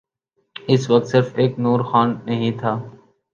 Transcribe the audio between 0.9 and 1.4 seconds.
وقت صرف